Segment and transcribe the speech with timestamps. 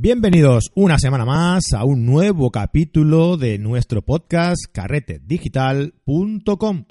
[0.00, 6.84] Bienvenidos una semana más a un nuevo capítulo de nuestro podcast carretedigital.com.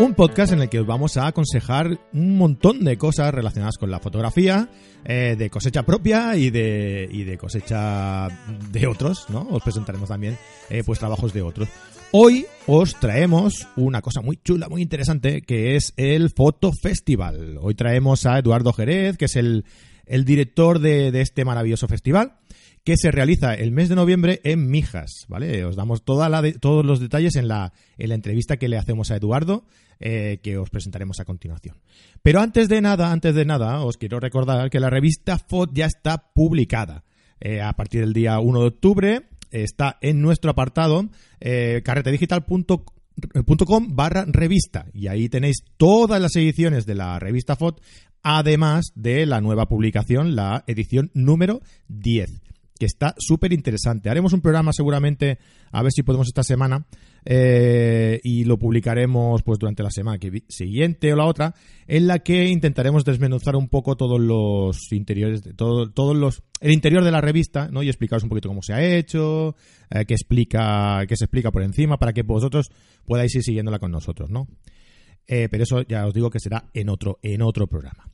[0.00, 3.92] Un podcast en el que os vamos a aconsejar un montón de cosas relacionadas con
[3.92, 4.68] la fotografía,
[5.04, 8.26] eh, de cosecha propia y de, y de cosecha
[8.72, 9.46] de otros, ¿no?
[9.50, 10.36] Os presentaremos también
[10.68, 11.68] eh, pues trabajos de otros.
[12.10, 17.56] Hoy os traemos una cosa muy chula, muy interesante, que es el Foto Festival.
[17.60, 19.64] Hoy traemos a Eduardo Jerez, que es el,
[20.06, 22.34] el director de, este maravilloso festival
[22.84, 25.64] que se realiza el mes de noviembre en Mijas, ¿vale?
[25.64, 29.64] Os damos todos los detalles en la, en la entrevista que le hacemos a Eduardo,
[30.00, 31.76] eh, que os presentaremos a continuación.
[32.22, 35.86] Pero antes de nada, antes de nada, os quiero recordar que la revista FOD ya
[35.86, 37.04] está publicada.
[37.38, 41.08] Eh, a partir del día 1 de octubre está en nuestro apartado
[41.40, 42.84] eh, carretedigital.com
[43.90, 47.76] barra revista y ahí tenéis todas las ediciones de la revista FOD
[48.22, 52.42] además de la nueva publicación, la edición número 10
[52.82, 54.10] que está súper interesante.
[54.10, 55.38] Haremos un programa seguramente,
[55.70, 56.84] a ver si podemos esta semana,
[57.24, 61.54] eh, y lo publicaremos pues durante la semana que siguiente o la otra,
[61.86, 66.72] en la que intentaremos desmenuzar un poco todos los interiores, de todo, todos los, el
[66.72, 67.84] interior de la revista, ¿no?
[67.84, 69.54] Y explicaros un poquito cómo se ha hecho,
[69.88, 72.72] eh, qué explica, qué se explica por encima, para que vosotros
[73.06, 74.48] podáis ir siguiéndola con nosotros, ¿no?
[75.28, 78.11] Eh, pero eso ya os digo que será en otro, en otro programa.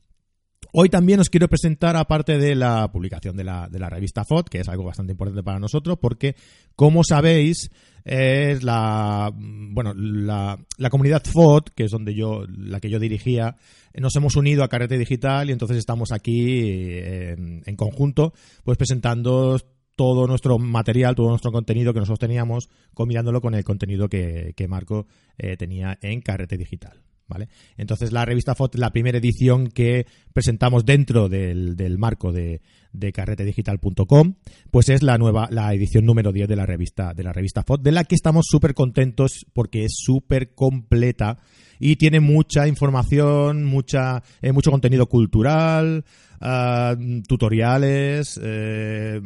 [0.71, 4.45] Hoy también os quiero presentar, aparte de la publicación de la, de la revista FOD,
[4.45, 6.35] que es algo bastante importante para nosotros, porque,
[6.75, 7.71] como sabéis,
[8.05, 10.57] es la bueno la,
[10.91, 13.55] comunidad FOD, que es donde yo la que yo dirigía,
[13.95, 18.33] nos hemos unido a Carrete Digital y entonces estamos aquí en, en conjunto,
[18.63, 19.57] pues presentando
[19.95, 24.67] todo nuestro material, todo nuestro contenido que nosotros teníamos, combinándolo con el contenido que, que
[24.67, 27.01] Marco eh, tenía en Carrete Digital.
[27.29, 27.47] ¿Vale?
[27.77, 33.11] Entonces la revista FOT, la primera edición que presentamos dentro del, del marco de, de
[33.13, 34.33] carretedigital.com,
[34.71, 37.81] pues es la nueva, la edición número 10 de la revista, de la revista FOT,
[37.81, 41.37] de la que estamos súper contentos porque es súper completa
[41.79, 46.03] y tiene mucha información, mucha, eh, mucho contenido cultural,
[46.41, 49.21] uh, tutoriales, eh,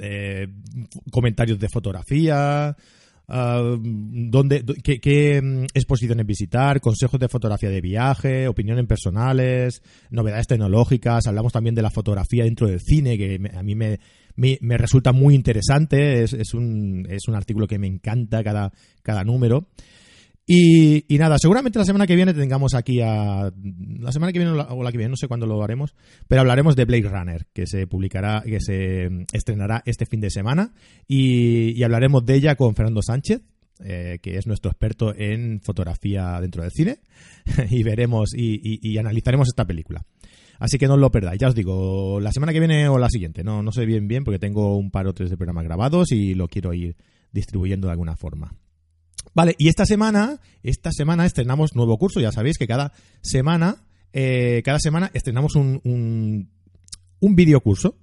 [0.00, 0.48] eh,
[1.10, 2.76] comentarios de fotografía,
[3.30, 10.46] Uh, dónde, qué, qué, mm, exposiciones visitar, consejos de fotografía de viaje, opiniones personales, novedades
[10.46, 11.26] tecnológicas.
[11.26, 14.00] Hablamos también de la fotografía dentro del cine, que a mí me,
[14.34, 16.22] me, me resulta muy interesante.
[16.22, 18.72] Es, es, un, es un artículo que me encanta cada,
[19.02, 19.68] cada número.
[20.50, 23.52] Y, nada, seguramente la semana que viene tengamos aquí a.
[24.00, 25.94] La semana que viene o la, que viene, no sé cuándo lo haremos,
[26.26, 30.72] pero hablaremos de Blade Runner, que se publicará, que se estrenará este fin de semana,
[31.06, 33.42] y, hablaremos de ella con Fernando Sánchez,
[33.84, 37.00] eh, que es nuestro experto en fotografía dentro del cine,
[37.70, 40.02] y veremos y, y, analizaremos esta película.
[40.58, 43.10] Así que no os lo perdáis, ya os digo, la semana que viene o la
[43.10, 46.10] siguiente, no, no sé bien bien porque tengo un par o tres de programas grabados
[46.10, 46.96] y lo quiero ir
[47.32, 48.54] distribuyendo de alguna forma.
[49.34, 52.20] Vale, y esta semana, esta semana estrenamos nuevo curso.
[52.20, 56.50] Ya sabéis que cada semana, eh, cada semana estrenamos un, un,
[57.20, 57.96] un videocurso,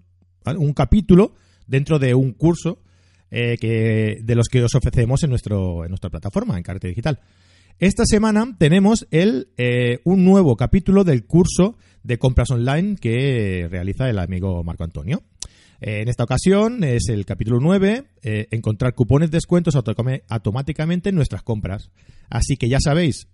[0.43, 0.59] ¿vale?
[0.59, 1.33] un capítulo
[1.67, 2.81] dentro de un curso
[3.31, 7.19] eh, que, de los que os ofrecemos en, nuestro, en nuestra plataforma, en Carrete Digital.
[7.79, 14.09] Esta semana tenemos el, eh, un nuevo capítulo del curso de compras online que realiza
[14.09, 15.23] el amigo Marco Antonio.
[15.81, 21.15] Eh, en esta ocasión es el capítulo 9, eh, encontrar cupones de descuentos automáticamente en
[21.15, 21.91] nuestras compras.
[22.29, 23.27] Así que ya sabéis,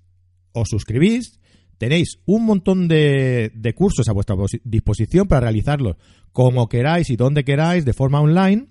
[0.53, 1.39] os suscribís,
[1.77, 5.97] tenéis un montón de, cursos a vuestra disposición para realizarlos
[6.31, 8.67] como queráis y donde queráis, de forma online,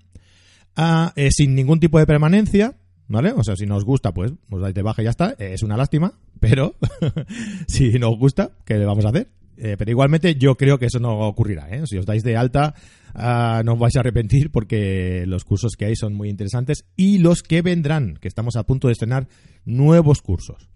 [0.77, 2.77] uh, eh, sin ningún tipo de permanencia.
[3.09, 3.33] ¿Vale?
[3.33, 5.35] O sea, si no os gusta, pues os dais de baja y ya está.
[5.37, 6.77] Es una lástima, pero
[7.67, 9.40] si no os gusta, ¿qué le vamos a hacer?
[9.63, 11.69] Eh, pero igualmente yo creo que eso no ocurrirá.
[11.69, 11.83] ¿eh?
[11.85, 12.75] Si os dais de alta,
[13.15, 17.19] uh, no os vais a arrepentir porque los cursos que hay son muy interesantes y
[17.19, 19.29] los que vendrán, que estamos a punto de estrenar
[19.67, 20.71] nuevos cursos.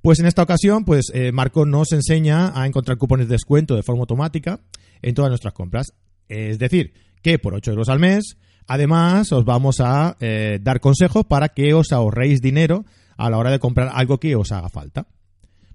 [0.00, 3.82] Pues en esta ocasión, pues eh, Marco nos enseña a encontrar cupones de descuento de
[3.82, 4.60] forma automática
[5.02, 5.94] en todas nuestras compras.
[6.28, 8.36] Es decir, que por 8 euros al mes,
[8.68, 12.84] además os vamos a eh, dar consejos para que os ahorréis dinero
[13.16, 15.08] a la hora de comprar algo que os haga falta.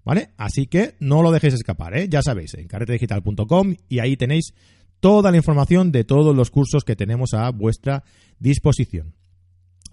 [0.06, 0.30] ¿Vale?
[0.38, 2.08] Así que no lo dejéis escapar, ¿eh?
[2.10, 4.54] Ya sabéis, en carretedigital.com y ahí tenéis
[5.00, 8.04] toda la información de todos los cursos que tenemos a vuestra
[8.40, 9.14] disposición.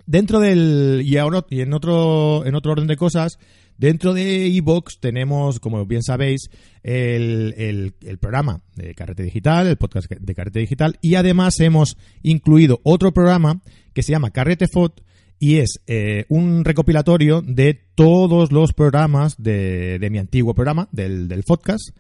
[0.07, 1.03] Dentro del.
[1.05, 3.39] Y, ahora, y en, otro, en otro orden de cosas,
[3.77, 6.49] dentro de iBox tenemos, como bien sabéis,
[6.85, 7.55] el,
[8.01, 13.13] el, programa de Carrete Digital, el podcast de Carrete Digital, y además hemos incluido otro
[13.13, 13.61] programa
[13.93, 15.03] que se llama Carrete Fot,
[15.39, 21.29] y es eh, un recopilatorio de todos los programas de, de mi antiguo programa, del,
[21.29, 21.91] del podcast,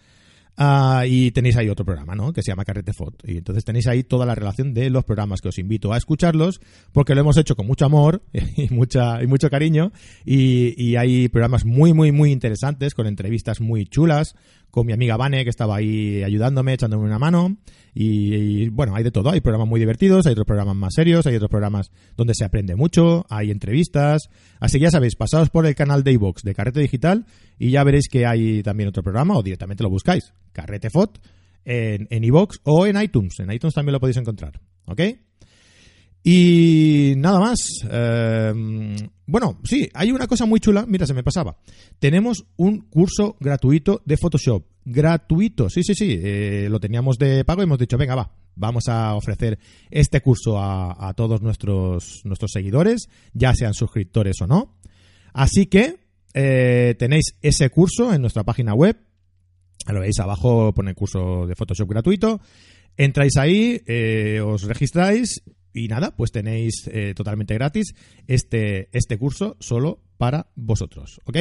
[0.58, 2.32] Ah, y tenéis ahí otro programa, ¿no?
[2.32, 3.22] Que se llama Carrete Fot.
[3.24, 6.60] Y entonces tenéis ahí toda la relación de los programas que os invito a escucharlos
[6.92, 9.92] porque lo hemos hecho con mucho amor y, mucha, y mucho cariño.
[10.24, 14.34] Y, y hay programas muy, muy, muy interesantes con entrevistas muy chulas
[14.76, 17.56] con mi amiga Vane, que estaba ahí ayudándome, echándome una mano.
[17.94, 19.30] Y, bueno, hay de todo.
[19.30, 22.76] Hay programas muy divertidos, hay otros programas más serios, hay otros programas donde se aprende
[22.76, 24.28] mucho, hay entrevistas.
[24.60, 27.24] Así que ya sabéis, pasados por el canal de iVox de Carrete Digital
[27.58, 30.34] y ya veréis que hay también otro programa o directamente lo buscáis.
[30.52, 31.22] Carrete Fot
[31.64, 33.40] en iVox o en iTunes.
[33.40, 34.60] En iTunes también lo podéis encontrar.
[34.84, 35.00] ¿Ok?
[36.28, 37.86] Y nada más.
[37.88, 38.96] Em,
[39.26, 40.84] bueno, sí, hay una cosa muy chula.
[40.84, 41.56] Mira, se me pasaba.
[42.00, 44.66] Tenemos un curso gratuito de Photoshop.
[44.84, 46.18] Gratuito, sí, sí, sí.
[46.20, 50.58] Eh, lo teníamos de pago y hemos dicho, venga, va, vamos a ofrecer este curso
[50.58, 54.80] a, todos nuestros, nuestros seguidores, ya sean suscriptores o no.
[55.32, 56.00] Así que
[56.34, 58.96] eh, tenéis ese curso en nuestra página web.
[59.86, 62.40] Lo veis abajo, pone curso de Photoshop gratuito.
[62.96, 65.44] Entráis ahí, eh, os registráis
[65.76, 67.94] y nada, pues tenéis eh, totalmente gratis
[68.26, 71.36] este, este curso solo para vosotros, ¿ok?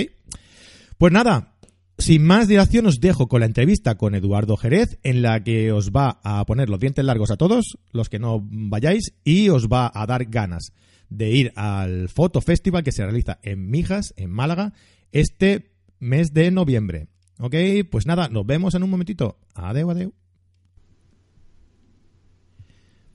[0.97, 1.55] Pues nada,
[1.97, 5.91] sin más dilación os dejo con la entrevista con Eduardo Jerez, en la que os
[5.91, 9.89] va a poner los dientes largos a todos, los que no vayáis, y os va
[9.93, 10.73] a dar ganas
[11.09, 14.73] de ir al Foto Festival que se realiza en Mijas, en Málaga,
[15.13, 17.07] este mes de noviembre.
[17.39, 17.55] ¿Ok?
[17.89, 19.37] Pues nada, nos vemos en un momentito.
[19.53, 20.13] Adeu, adeu.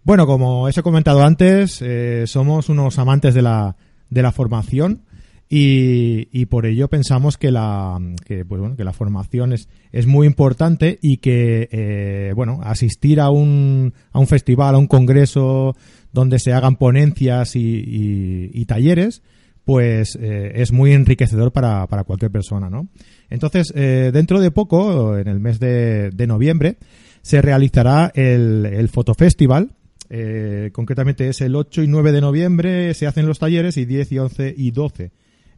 [0.02, 3.76] Bueno, como os he comentado antes, eh, somos unos amantes de la,
[4.08, 5.02] de la formación
[5.52, 10.26] y, por ello pensamos que la, que, pues bueno, que la formación es, es muy
[10.26, 15.74] importante y que eh, bueno, asistir a un, a un festival, a un congreso
[16.12, 19.22] donde se hagan ponencias y, talleres,
[19.64, 22.88] pues eh, es muy enriquecedor para, para cualquier persona, ¿no?
[23.28, 26.78] Entonces, dentro de poco, en el mes de, de noviembre,
[27.22, 29.72] se realizará el, el Fotofestival,
[30.10, 34.12] eh, concretamente es el 8 y 9 de noviembre se hacen los talleres y 10
[34.12, 35.12] y 11 y 12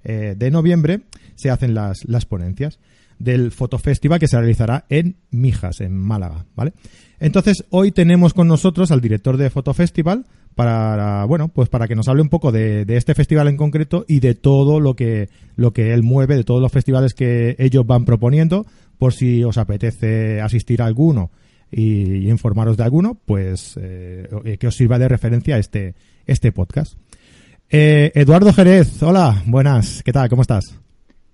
[0.05, 1.01] eh, de noviembre
[1.37, 2.79] se hacen las, las ponencias
[3.19, 6.73] del Fotofestival que se realizará en Mijas, en Málaga, ¿vale?
[7.21, 10.27] Entonces, hoy tenemos con nosotros al director de Fotofestival
[10.57, 14.21] para, bueno, pues para que nos hable un poco de, este festival en concreto y
[14.21, 18.05] de todo lo que, lo que él mueve, de todos los festivales que ellos van
[18.05, 18.67] proponiendo,
[18.99, 21.31] por si os apetece asistir a alguno
[21.73, 25.95] y, informaros de alguno, pues eh, que os sirva de referencia este,
[26.27, 26.97] este podcast.
[27.71, 30.29] Eh, Eduardo Jerez, hola, buenas, ¿qué tal?
[30.29, 30.79] ¿Cómo estás?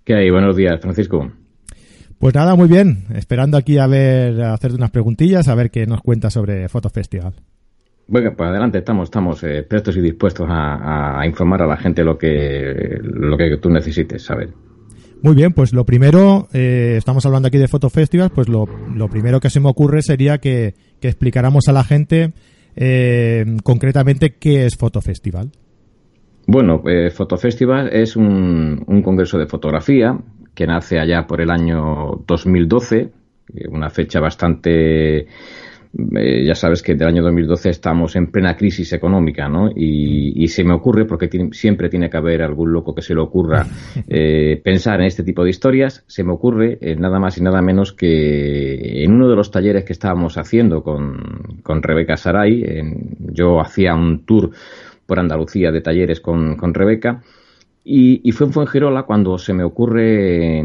[0.05, 0.31] ¿Qué hay?
[0.31, 1.31] Buenos días, Francisco.
[2.19, 3.05] Pues nada, muy bien.
[3.15, 6.91] Esperando aquí a ver, a hacerte unas preguntillas, a ver qué nos cuentas sobre Foto
[6.91, 7.35] Festival.
[8.07, 12.03] Bueno, pues adelante, estamos, estamos eh, prestos y dispuestos a, a, informar a la gente
[12.03, 14.49] lo que, lo que tú necesites saber.
[15.21, 18.67] Muy bien, pues lo primero, eh, estamos hablando aquí de Photo Festival, pues lo,
[19.11, 22.33] primero que se me ocurre sería que, explicáramos a la gente
[22.77, 25.51] eh, concretamente qué es Photo Festival.
[26.47, 30.17] Bueno, eh, Festival es un, un, congreso de fotografía
[30.55, 33.11] que nace allá por el año 2012,
[33.71, 35.27] una fecha bastante
[36.17, 39.69] eh, ya sabes que del año 2012 estamos en plena crisis económica, ¿no?
[39.75, 43.67] Y, se me ocurre, porque siempre tiene que haber algún loco que se le ocurra
[44.09, 47.61] eh, pensar en este tipo de historias, se me ocurre eh, nada más y nada
[47.61, 52.65] menos que en uno de los talleres que estábamos haciendo con, con Rebeca Saray,
[53.19, 54.51] yo hacía un tour
[55.05, 57.23] por Andalucía de talleres con, con Rebeca,
[57.91, 60.63] y, fue en Fuengirola cuando se me ocurre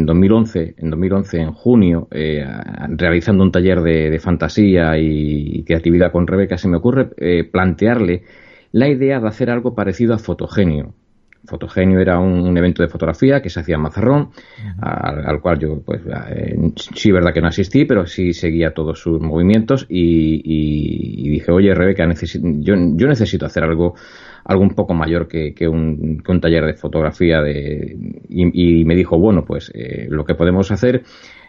[0.00, 2.44] en, 2011, en 2011, en junio, eh,
[2.88, 8.24] realizando un taller de, fantasía y, creatividad con Rebeca, se me ocurre eh, plantearle
[8.72, 10.94] la idea de hacer algo parecido a Fotogenio.
[11.44, 14.30] Fotogenio era un, evento de fotografía que se hacía en Mazarrón,
[14.80, 19.20] al, cual yo, pues, eh, sí, verdad que no asistí, pero sí seguía todos sus
[19.20, 23.94] movimientos y, dije, oye, Rebeca, yo, yo necesito hacer algo
[24.44, 27.96] algo un poco mayor que, un, taller de fotografía de,
[28.28, 31.02] y, me dijo, bueno, pues eh, lo que podemos hacer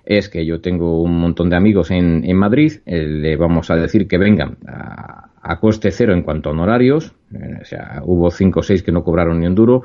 [0.05, 3.75] es que yo tengo un montón de amigos en, en Madrid, eh, le vamos a
[3.75, 5.27] decir que vengan a,
[5.59, 7.13] coste cero en cuanto a honorarios,
[7.61, 9.83] o sea, hubo cinco o seis que no cobraron ni un duro,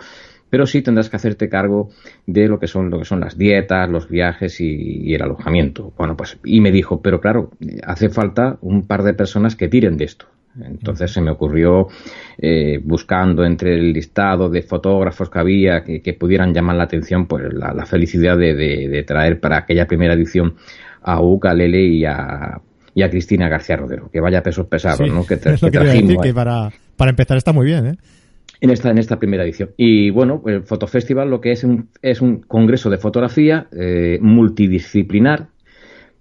[0.50, 1.90] pero sí tendrás que hacerte cargo
[2.26, 5.92] de lo que son lo que son las dietas, los viajes y, el alojamiento.
[5.96, 7.50] Bueno, pues y me dijo, pero claro,
[7.84, 10.26] hace falta un par de personas que tiren de esto.
[10.64, 11.88] Entonces se me ocurrió,
[12.38, 17.52] eh, buscando entre el listado de fotógrafos que había que, pudieran llamar la atención, pues
[17.52, 20.54] la, felicidad de, traer para aquella primera edición
[21.02, 22.60] a Uca Lele y a,
[22.96, 25.26] y a Cristina García Rodero, que vaya pesos pesados, ¿no?
[25.26, 27.96] Que, que, para, para empezar está muy bien, ¿eh?
[28.58, 29.68] En esta, en esta primera edición.
[29.76, 35.48] Y bueno, el Fotofestival lo que es un, es un congreso de fotografía eh, multidisciplinar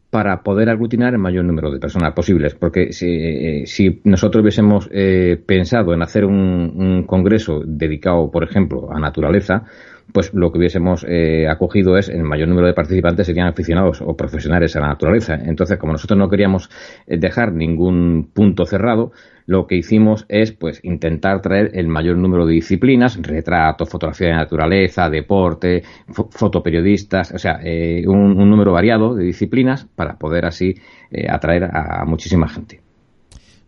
[0.10, 2.56] para poder aglutinar el mayor número de personas posibles.
[2.56, 8.90] Porque si, eh, si nosotros hubiésemos eh, pensado en hacer un, congreso dedicado, por ejemplo,
[8.92, 9.64] a naturaleza,
[10.12, 14.16] pues lo que hubiésemos eh, acogido es el mayor número de participantes serían aficionados o
[14.16, 15.36] profesionales a la naturaleza.
[15.36, 16.70] Entonces, como nosotros no queríamos
[17.08, 19.12] dejar ningún punto cerrado,
[19.48, 24.34] lo que hicimos es pues intentar traer el mayor número de disciplinas, retrato, fotografía de
[24.36, 25.84] naturaleza, deporte,
[26.32, 30.76] fotoperiodistas, o sea, eh, un, número variado de disciplinas para poder así
[31.12, 32.82] eh, atraer a muchísima gente.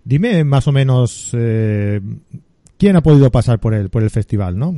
[0.03, 1.99] Dime más o menos eh,
[2.77, 4.73] quién ha podido pasar por el, por el festival, ¿no?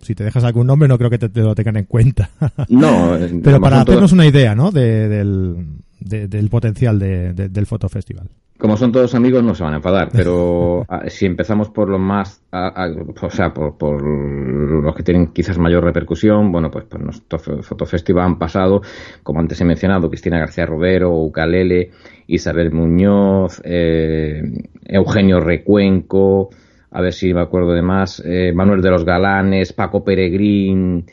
[0.00, 2.30] Si te dejas algún nombre no creo que te, lo tengan en cuenta.
[2.68, 4.70] No, pero para hacernos una idea, ¿no?
[4.70, 5.66] del,
[6.00, 8.28] del potencial del fotofestival.
[8.60, 12.42] Como son todos amigos, no se van a enfadar, pero si empezamos por los más,
[12.52, 18.38] o sea, por, los que tienen quizás mayor repercusión, bueno, pues, pues nuestro fotofestival han
[18.38, 18.82] pasado,
[19.22, 21.90] como antes he mencionado, Cristina García Rodero, Ucalele,
[22.26, 24.42] Isabel Muñoz, eh,
[24.84, 26.50] Eugenio Recuenco,
[26.90, 31.06] a ver si me acuerdo de más, eh, Manuel de los Galanes, Paco Peregrín,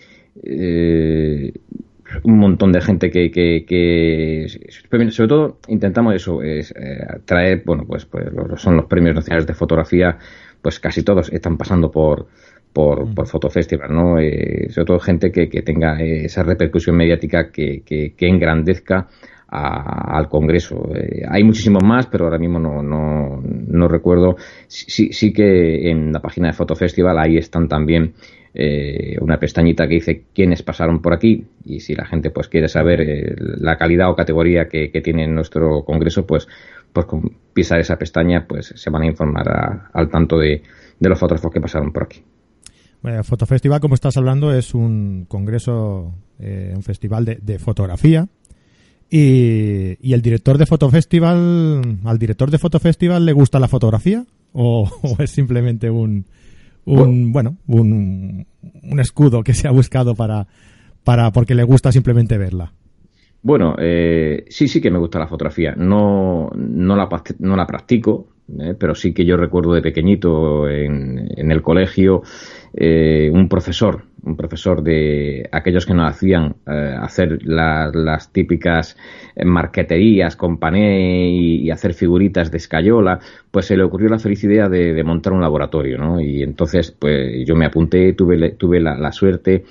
[0.43, 1.51] eh,
[2.23, 4.45] un montón de gente que, que,
[5.11, 9.53] sobre todo intentamos eso es eh, traer bueno pues, pues son los premios nacionales de
[9.53, 10.17] fotografía
[10.61, 12.27] pues casi todos están pasando por
[12.77, 13.15] por, mm.
[13.15, 14.19] por Fotofestival, ¿no?
[14.19, 19.07] Eh, sobre todo gente que, que tenga esa repercusión mediática que, que, engrandezca
[19.49, 20.89] al Congreso.
[20.95, 24.35] Eh, hay muchísimos más, pero ahora mismo no, no, no recuerdo.
[24.67, 28.13] Sí, sí que en la página de Fotofestival ahí están también
[28.59, 32.67] eh, una pestañita que dice quiénes pasaron por aquí y si la gente pues quiere
[32.67, 36.47] saber eh, la calidad o categoría que, tiene nuestro congreso pues
[36.91, 37.21] pues con
[37.53, 40.63] pisar esa pestaña pues se van a informar al tanto de,
[40.99, 42.23] los fotógrafos que pasaron por aquí.
[43.03, 48.27] Bueno, Fotofestival, como estás hablando, es un congreso, eh, un festival de, fotografía.
[49.09, 54.89] Y, y, el director de Fotofestival, al director de Fotofestival le gusta la fotografía o
[55.19, 56.25] es simplemente un,
[56.85, 58.45] un, bueno, un,
[58.83, 60.47] un escudo que se ha buscado para,
[61.03, 62.73] para, porque le gusta simplemente verla.
[63.41, 65.73] Bueno, eh, sí, sí que me gusta la fotografía.
[65.75, 67.07] No, no, la,
[67.39, 68.27] no la practico,
[68.59, 72.23] eh, pero sí que yo recuerdo de pequeñito en, en el colegio
[72.73, 78.95] eh, un profesor, un profesor de aquellos que nos hacían eh, hacer las típicas
[79.43, 83.19] marqueterías con pané y, hacer figuritas de escayola,
[83.51, 86.19] pues se le ocurrió la feliz idea de, montar un laboratorio, ¿no?
[86.19, 89.65] Y entonces, pues yo me apunté, tuve, tuve la, suerte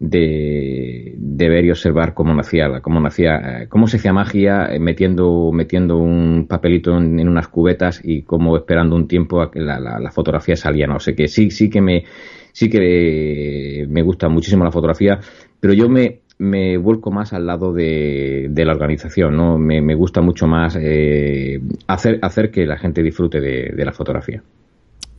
[0.00, 1.14] de,
[1.48, 6.96] ver y observar cómo hacía, cómo hacía, cómo se hacía magia metiendo, metiendo un papelito
[6.96, 10.96] en, unas cubetas y cómo esperando un tiempo a que la, fotografía salía, ¿no?
[10.96, 12.04] O sea que sí, sí que me,
[12.52, 15.20] sí que me gusta muchísimo la fotografía,
[15.60, 19.58] pero yo me, me vuelco más al lado de, de la organización, ¿no?
[19.58, 23.92] Me, me gusta mucho más eh, hacer, hacer que la gente disfrute de, de la
[23.92, 24.42] fotografía.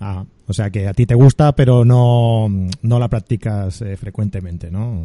[0.04, 2.50] Ah, o sea que a ti te gusta, pero no,
[2.82, 5.00] no la practicas eh, frecuentemente, ¿no?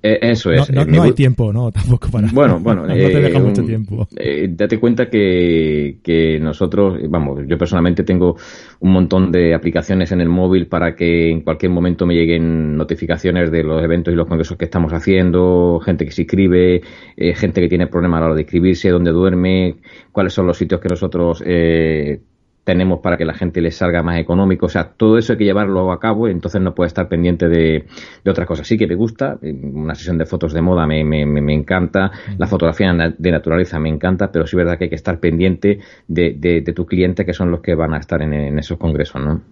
[0.00, 0.70] Eh, eso es.
[0.70, 1.72] No, no, hay tiempo, ¿no?
[1.72, 2.28] Tampoco para.
[2.32, 2.82] Bueno, bueno.
[2.86, 4.06] no te deja mucho tiempo.
[4.50, 8.36] date cuenta que, que nosotros, vamos, yo personalmente tengo
[8.78, 13.50] un montón de aplicaciones en el móvil para que en cualquier momento me lleguen notificaciones
[13.50, 16.82] de los eventos y los congresos que estamos haciendo, gente que se inscribe,
[17.16, 19.74] gente que tiene problemas a la hora de inscribirse, dónde duerme,
[20.12, 22.20] cuáles son los sitios que nosotros eh,
[22.66, 24.66] tenemos para que la gente les salga más económico.
[24.66, 27.86] O sea, todo eso hay que llevarlo a cabo, entonces no puede estar pendiente de,
[28.24, 28.66] de otras cosas.
[28.66, 32.48] Sí que me gusta, una sesión de fotos de moda me, me, me encanta, la
[32.48, 36.34] fotografía de naturaleza me encanta, pero sí es verdad que hay que estar pendiente de,
[36.36, 39.42] de, tu cliente, que son los que van a estar en, esos congresos, ¿no?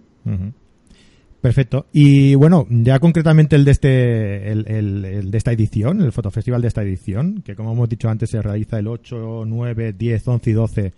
[1.39, 1.85] Perfecto.
[1.93, 6.67] Y bueno, ya concretamente el de este, el, el, de esta edición, el fotofestival de
[6.67, 10.53] esta edición, que como hemos dicho antes se realiza el 8, 9, 10, 11 y
[10.53, 10.93] 12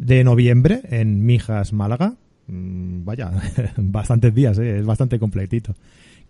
[0.00, 2.14] de noviembre en Mijas, Málaga.
[2.46, 3.30] Mm, vaya,
[3.76, 4.78] bastantes días, ¿eh?
[4.78, 5.74] es bastante completito.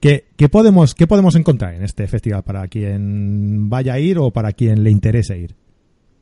[0.01, 4.31] ¿Qué, ¿Qué, podemos, ¿Qué podemos encontrar en este festival para quien vaya a ir o
[4.31, 5.55] para quien le interese ir?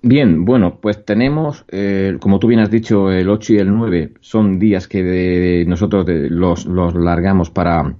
[0.03, 4.13] Bien, bueno, pues tenemos, eh, como tú bien has dicho, el 8 y el 9
[4.21, 7.97] son días que nosotros los, los largamos para,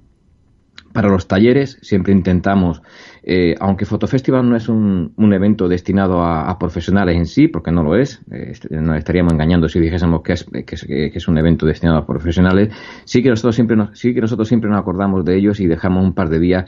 [0.93, 1.77] para los talleres.
[1.81, 2.81] Siempre intentamos
[3.23, 7.95] eh, aunque Fotofestival no es un, evento destinado a, profesionales en sí, porque no lo
[7.95, 12.07] es, eh, nos estaríamos engañando si dijésemos que es, que es, un evento destinado a
[12.07, 12.73] profesionales,
[13.05, 16.03] sí que nosotros siempre nos, sí que nosotros siempre nos acordamos de ellos y dejamos
[16.03, 16.65] un par de días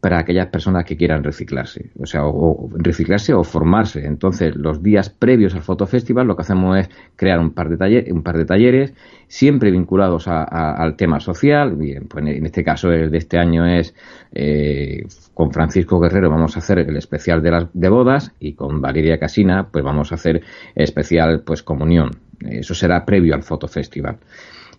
[0.00, 4.04] para aquellas personas que quieran reciclarse, o sea, o, reciclarse o formarse.
[4.06, 8.12] Entonces, los días previos al Fotofestival lo que hacemos es crear un par de, talleres,
[8.12, 8.94] un par de talleres
[9.28, 11.74] siempre vinculados al tema social.
[11.74, 13.94] Bien, pues en este caso el de este año es
[14.32, 18.80] eh, con Francisco Guerrero vamos a hacer el especial de las de bodas y con
[18.80, 20.42] Valeria Casina pues vamos a hacer
[20.74, 22.10] especial pues comunión.
[22.40, 24.18] Eso será previo al Fotofestival.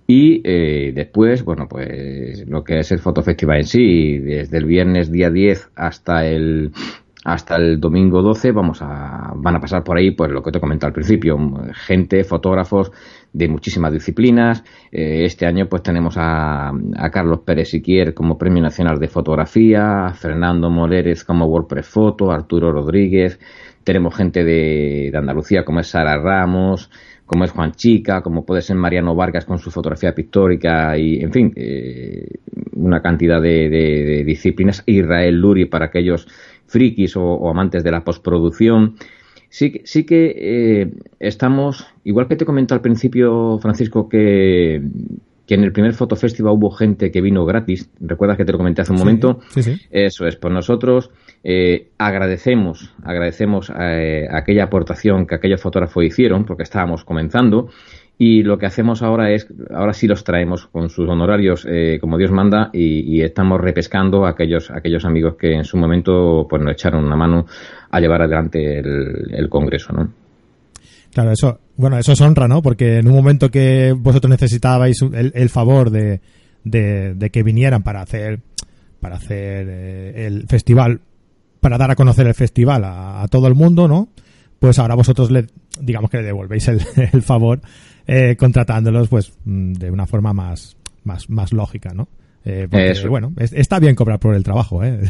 [0.08, 5.12] Y eh, después, bueno, pues lo que es el Fotofestival en sí, desde el viernes
[5.12, 6.72] día 10 hasta el
[7.26, 10.62] hasta el domingo 12 vamos a, van a pasar por ahí, pues lo que te
[10.62, 11.38] comenté al principio,
[11.74, 12.90] gente, fotógrafos
[13.34, 14.64] de muchísimas disciplinas.
[14.94, 20.06] Eh, este año pues tenemos a, a Carlos Pérez Siquier como Premio Nacional de Fotografía,
[20.06, 23.40] a Fernando Moleres como WordPress Foto, Arturo Rodríguez,
[23.84, 26.90] tenemos gente de, de Andalucía como es Sara Ramos,
[27.28, 31.32] como es Juan Chica, como puede ser Mariano Vargas con su fotografía pictórica y, en
[31.34, 32.40] fin, eh,
[32.74, 34.82] una cantidad de, disciplinas.
[34.86, 36.26] Israel Luri para aquellos
[36.66, 38.96] frikis o, amantes de la postproducción.
[39.50, 44.82] Sí, sí que eh, estamos, igual que te comenté al principio, Francisco, que,
[45.48, 47.90] que en el primer fotofestival hubo gente que vino gratis.
[48.00, 49.40] ¿Recuerdas que te lo comenté hace un momento?
[49.50, 49.82] Sí, sí.
[49.90, 51.10] Eso es, pues nosotros
[51.44, 57.70] eh, agradecemos, agradecemos eh, aquella aportación que aquellos fotógrafos hicieron, porque estábamos comenzando,
[58.18, 62.18] y lo que hacemos ahora es, ahora sí los traemos con sus honorarios eh, como
[62.18, 66.74] Dios manda y, estamos repescando a aquellos, aquellos amigos que en su momento pues nos
[66.74, 67.46] echaron una mano
[67.90, 70.10] a llevar adelante el, congreso, ¿no?
[71.14, 72.62] Claro, eso, bueno, eso es honra, ¿no?
[72.62, 76.22] Porque en un momento que vosotros necesitabais el, favor de,
[76.64, 78.42] de, que vinieran para hacer,
[79.00, 79.68] para hacer
[80.16, 81.02] el festival
[81.60, 84.10] para dar a conocer el festival a, todo el mundo, ¿no?
[84.60, 85.48] Pues ahora vosotros le,
[85.82, 86.82] digamos que le devolvéis el,
[87.22, 87.62] favor
[88.06, 92.08] eh, contratándolos, pues, mm, de una forma más, más, más lógica, ¿no?
[92.50, 95.02] Eh, porque, bueno, está bien cobrar por el trabajo, ¿eh?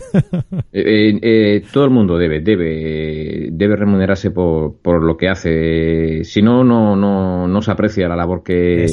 [0.74, 6.24] eh, todo el mundo debe, debe, debe remunerarse por, por lo que hace.
[6.24, 8.88] Si no, no, no, no se aprecia la labor que,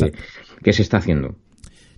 [0.62, 1.36] que se está haciendo.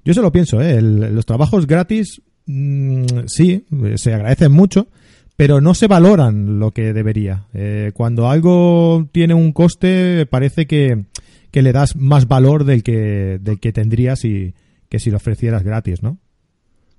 [0.04, 0.80] Yo se lo pienso, ¿eh?
[0.80, 4.86] los trabajos gratis, mm, sí, se agradecen mucho,
[5.34, 7.46] pero no se valoran lo que debería.
[7.54, 11.06] Eh, cuando algo tiene un coste, parece que,
[11.50, 14.54] que, le das más valor del que, del que tendrías y
[14.88, 16.20] que si lo ofrecieras gratis, ¿no?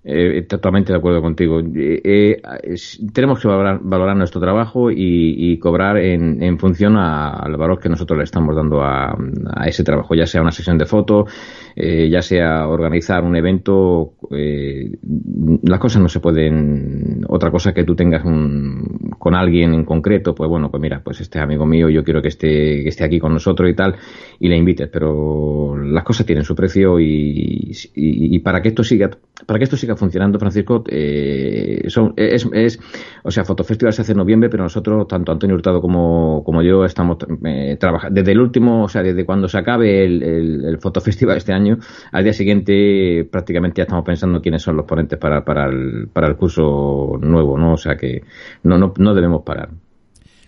[0.03, 1.59] Eh, totalmente de acuerdo contigo.
[1.59, 2.41] Eh, eh
[3.13, 8.23] tenemos que valorar, nuestro trabajo y, cobrar en, en función al valor que nosotros le
[8.23, 11.25] estamos dando a, a, ese trabajo, ya sea una sesión de foto,
[11.75, 14.13] eh, ya sea organizar un evento.
[14.31, 14.97] Eh,
[15.63, 17.25] las cosas no se pueden.
[17.27, 21.19] Otra cosa que tú tengas un, con alguien en concreto, pues bueno, pues mira, pues
[21.19, 22.47] este amigo mío, yo quiero que esté,
[22.83, 23.95] que esté aquí con nosotros y tal,
[24.39, 28.83] y le invites, pero las cosas tienen su precio y, y, y para que esto
[28.83, 29.09] siga,
[29.45, 31.81] para que esto siga funcionando, Francisco, eh,
[32.15, 32.79] es, es,
[33.23, 36.83] o sea, Fotofestival se hace en noviembre, pero nosotros, tanto Antonio Hurtado como, como yo,
[36.85, 41.37] estamos eh, trabajando desde el último, o sea, desde cuando se acabe el, el, Fotofestival
[41.37, 41.77] este año,
[42.11, 46.27] al día siguiente prácticamente ya estamos pensando quiénes son los ponentes para, para, el, para
[46.27, 47.73] el curso nuevo, ¿no?
[47.73, 48.23] O sea que
[48.63, 49.69] no, no, no debemos parar.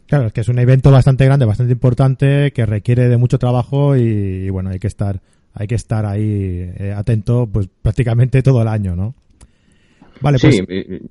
[0.09, 3.95] Claro, es que es un evento bastante grande, bastante importante, que requiere de mucho trabajo
[3.95, 5.21] y, bueno, hay que estar,
[5.53, 9.13] hay que estar ahí eh, atento, pues prácticamente todo el año, ¿no?
[10.21, 10.69] Vale, sí, pues...
[10.69, 11.01] Eh,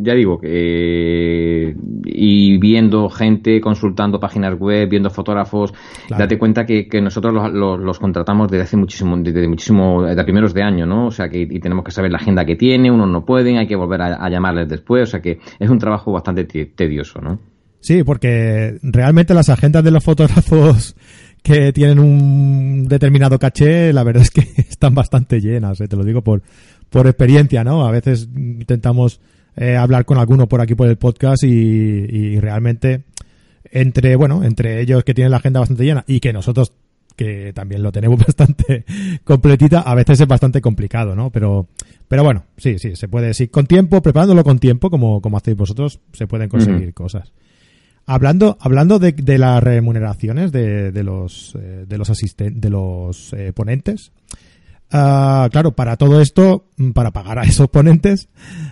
[0.00, 1.74] ya digo, eh,
[2.04, 5.72] y viendo gente, consultando páginas web, viendo fotógrafos,
[6.08, 10.86] date cuenta que, nosotros los, contratamos desde hace muchísimo, desde muchísimo, de primeros de año,
[10.86, 11.06] ¿no?
[11.06, 13.66] O sea, que y tenemos que saber la agenda que tiene, unos no pueden, hay
[13.66, 17.38] que volver a, llamarles después, o sea que es un trabajo bastante tedioso, ¿no?
[17.80, 20.96] Sí, porque realmente las agendas de los fotógrafos
[21.42, 25.88] que tienen un determinado caché, la verdad es que están bastante llenas, ¿eh?
[25.88, 26.42] te lo digo por,
[26.94, 27.84] por experiencia, ¿no?
[27.84, 29.20] A veces intentamos
[29.56, 33.02] eh, hablar con alguno por aquí por el podcast y, realmente
[33.64, 36.72] entre, bueno, entre ellos que tienen la agenda bastante llena y que nosotros
[37.16, 38.84] que también lo tenemos bastante
[39.24, 41.30] completita, a veces es bastante complicado, ¿no?
[41.30, 41.66] Pero,
[42.06, 45.56] pero bueno, sí, sí, se puede, sí, con tiempo, preparándolo con tiempo, como, como hacéis
[45.56, 47.32] vosotros, se pueden conseguir cosas.
[48.06, 53.32] Hablando, hablando de, de las remuneraciones de, de los, eh, de los asistentes, de los
[53.32, 54.12] eh, ponentes,
[54.90, 58.28] Ah, claro, para todo esto, mm, para pagar a esos ponentes,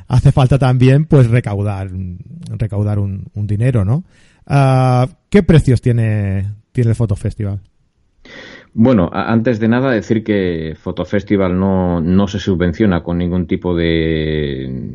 [0.08, 1.90] hace falta también, pues, recaudar,
[2.58, 4.04] recaudar un, dinero, ¿no?
[4.46, 7.60] Ah, ¿Qué precios tiene, tiene el Fotofestival?
[8.74, 14.90] Bueno, antes de nada decir que Fotofestival no, no se subvenciona con ningún tipo de,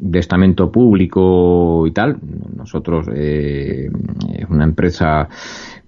[0.00, 2.18] de estamento público y tal.
[2.56, 3.88] Nosotros eh,
[4.34, 5.28] es una empresa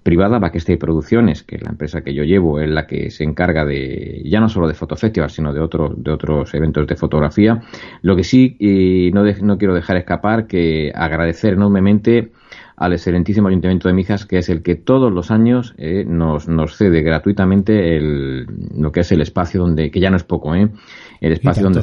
[0.03, 3.65] privada, Backstage Producciones, que es la empresa que yo llevo, es la que se encarga
[3.65, 7.61] de, ya no solo de fotofestivals, sino de otros, de otros eventos de fotografía.
[8.01, 12.31] Lo que sí, y no, no quiero dejar escapar, que agradecer enormemente
[12.75, 16.75] al excelentísimo Ayuntamiento de Mijas, que es el que todos los años eh, nos, nos
[16.75, 20.69] cede gratuitamente el, lo que es el espacio donde, que ya no es poco, ¿eh?
[21.23, 21.81] El espacio donde,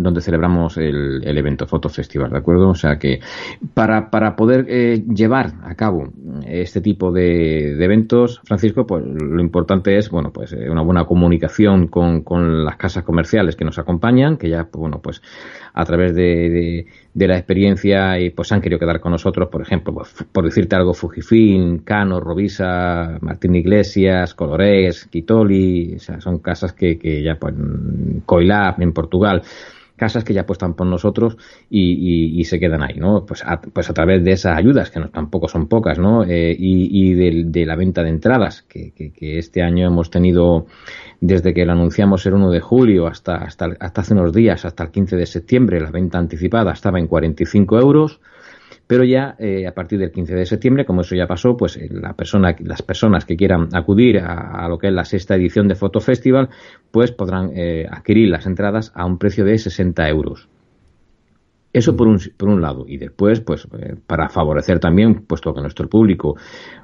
[0.00, 2.68] donde celebramos el, el, evento Foto Festival, ¿de acuerdo?
[2.68, 3.18] O sea que
[3.74, 6.04] para, para poder eh, llevar a cabo
[6.46, 11.04] este tipo de, de, eventos, Francisco, pues lo importante es, bueno, pues eh, una buena
[11.04, 15.20] comunicación con, con las casas comerciales que nos acompañan, que ya, bueno, pues
[15.78, 19.92] a través de, de, la experiencia y pues han querido quedar con nosotros, por ejemplo,
[19.92, 26.72] pues, por decirte algo, Fujifilm, Cano, Rovisa, Martín Iglesias, Colores, Quitoli, o sea, son casas
[26.72, 27.54] que, que ya, pues,
[28.24, 29.42] Coilab en Portugal,
[29.96, 31.36] casas que ya apuestan por nosotros
[31.70, 33.26] y, se quedan ahí, ¿no?
[33.26, 36.24] Pues a, pues a través de esas ayudas, que tampoco son pocas, ¿no?
[36.24, 40.66] Eh, y, de, la venta de entradas, que, este año hemos tenido,
[41.20, 44.84] desde que lo anunciamos el 1 de julio hasta, hasta, hasta hace unos días, hasta
[44.84, 48.20] el 15 de septiembre, la venta anticipada estaba en 45 euros
[48.86, 51.88] pero ya eh, a partir del 15 de septiembre, como eso ya pasó, pues eh,
[51.90, 55.74] la persona, las personas que quieran acudir a, lo que es la sexta edición de
[55.74, 56.48] Foto Festival,
[56.90, 60.48] pues podrán eh, adquirir las entradas a un precio de 60 euros.
[61.76, 62.86] Eso por un, por un lado.
[62.88, 66.34] Y después, pues, eh, para favorecer también, puesto que nuestro público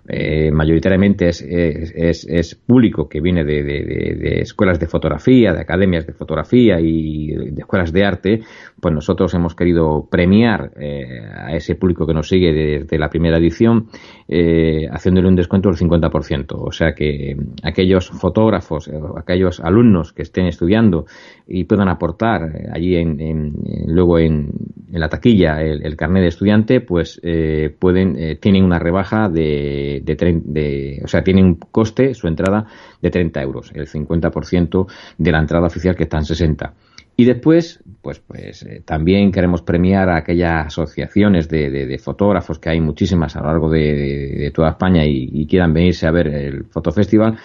[0.07, 3.85] eh, mayoritariamente es, es, es, público que viene de, de,
[4.21, 8.41] de, escuelas de fotografía, de academias de fotografía y de escuelas de arte,
[8.79, 13.39] pues nosotros hemos querido premiar eh, a ese público que nos sigue desde la primera
[13.39, 13.87] edición,
[14.29, 16.47] eh, haciéndole un descuento del 50%.
[16.51, 21.07] O sea que aquellos fotógrafos, aquellos alumnos que estén estudiando
[21.47, 22.43] y puedan aportar
[22.75, 23.53] allí en, en,
[23.87, 24.51] luego en
[24.91, 29.29] en la taquilla el, el, carnet de estudiante, pues eh, pueden eh, tienen una rebaja
[29.29, 32.67] de, de, de, o sea, tienen un coste su entrada
[33.01, 34.87] de 30 euros, el 50%
[35.19, 36.75] de la entrada oficial que está en 60.
[37.15, 42.71] Y después, pues, pues eh, también queremos premiar a aquellas asociaciones de, de, fotógrafos que
[42.71, 46.65] hay muchísimas a lo largo de, toda España y, y, quieran venirse a ver el
[46.65, 47.37] fotofestival,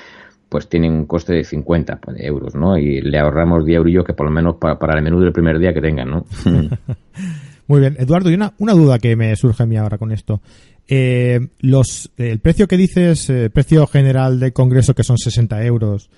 [0.50, 2.78] pues tienen un coste de 50 euros, ¿no?
[2.78, 5.74] Y le ahorramos 10 euros que por lo menos para, el menú del primer día
[5.74, 6.26] que tengan, ¿no?
[7.68, 10.42] Muy bien, Eduardo, y una, una duda que me surge a mí ahora con esto.
[10.88, 16.10] Eh, los, el precio que dices, el precio general del Congreso que son 60 euros,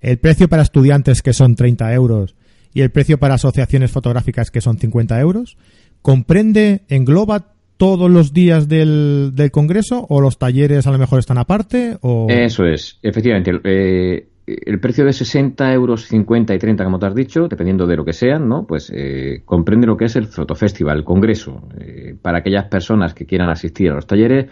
[0.00, 2.34] el precio para estudiantes que son 30 euros
[2.72, 5.58] y el precio para asociaciones fotográficas que son 50 euros,
[6.00, 7.53] ¿comprende, engloba
[7.84, 11.98] todos los días del, del Congreso o los talleres a lo mejor están aparte?
[12.00, 12.28] O...
[12.30, 13.52] Eso es, efectivamente.
[13.62, 17.96] Eh, el precio de 60 euros, 50 y 30, como te has dicho, dependiendo de
[17.96, 18.66] lo que sean, ¿no?
[18.66, 21.68] Pues eh, comprende lo que es el Fotofestival, el Congreso.
[21.78, 24.46] Eh, para aquellas personas que quieran asistir a los talleres,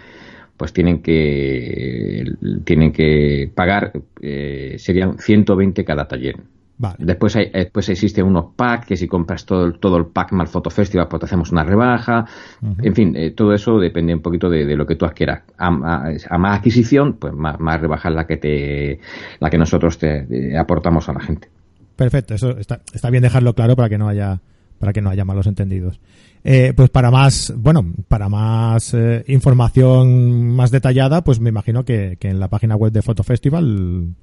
[0.58, 2.24] pues tienen que
[2.64, 6.36] tienen que pagar, eh, serían 120 cada taller.
[6.78, 6.96] Vale.
[6.98, 10.48] Después, hay, después existe unos packs que si compras todo, el, todo el pack mal
[10.48, 12.24] Foto Festival, pues te hacemos una rebaja.
[12.60, 12.86] Uh -huh.
[12.86, 15.42] En fin, eh, todo eso depende un poquito de, de lo que tú quieras.
[15.58, 19.00] A, a, a, más adquisición, pues más, más rebaja la que te,
[19.38, 21.48] la que nosotros te, te aportamos a la gente.
[21.94, 24.40] Perfecto, eso está, está, bien dejarlo claro para que no haya,
[24.78, 26.00] para que no haya malos entendidos.
[26.42, 32.16] Eh, pues para más, bueno, para más eh, información más detallada, pues me imagino que,
[32.18, 34.14] que en la página web de Foto Festival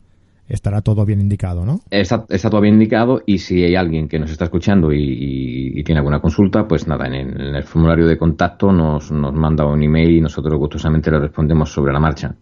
[0.49, 1.81] estará todo bien indicado, ¿no?
[1.91, 5.79] Está, está, todo bien indicado y si hay alguien que nos está escuchando y, y,
[5.79, 9.33] y tiene alguna consulta, pues nada, en el, en el formulario de contacto nos, nos,
[9.33, 12.35] manda un email y nosotros gustosamente le respondemos sobre la marcha.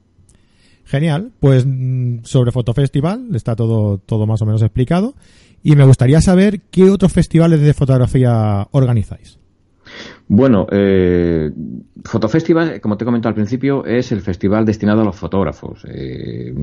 [0.86, 5.15] Genial, pues mm, sobre Fotofestival está todo, todo más o menos explicado
[5.62, 9.37] y me gustaría saber qué otros festivales de fotografía organizáis.
[10.30, 11.52] Bueno, eh,
[12.04, 15.86] Fotofestival, como te he comentado al principio, es el festival destinado a los fotógrafos.
[15.88, 16.54] Eh,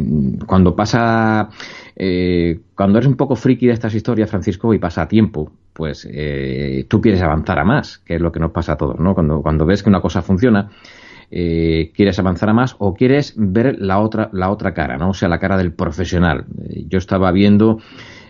[0.46, 1.48] cuando pasa,
[1.96, 6.84] eh, cuando eres un poco friki de estas historias, Francisco, y pasa tiempo, pues eh,
[6.88, 9.14] tú quieres avanzar a más, que es lo que nos pasa a todos, ¿no?
[9.14, 10.70] Cuando, cuando ves que una cosa funciona,
[11.30, 15.10] eh, quieres avanzar a más o quieres ver la otra, la otra cara, ¿no?
[15.10, 16.44] O sea, la cara del profesional.
[16.68, 17.80] Eh, yo estaba viendo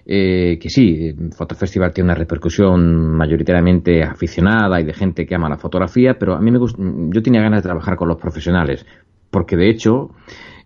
[0.06, 5.56] eh, que sí, Fotofestival tiene una repercusión mayoritariamente aficionada y de gente que ama la
[5.56, 8.84] fotografía, pero a mí me gusta, yo tenía ganas de trabajar con los profesionales,
[9.30, 10.10] porque de hecho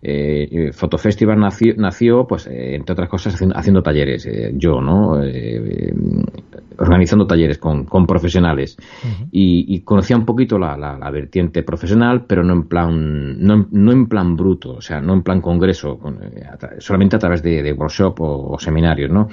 [0.01, 5.21] eh, Fotofestival nació, nació pues eh, entre otras cosas haciendo, haciendo talleres, eh, yo, ¿no?
[5.23, 5.93] Eh,
[6.79, 8.77] organizando talleres con, con profesionales
[9.31, 14.07] y, conocía un poquito la, la, vertiente profesional, pero no en plan no, no, en
[14.07, 16.45] plan bruto, o sea, no en plan congreso, eh,
[16.77, 19.27] solamente a través de, workshop o, seminarios, ¿no?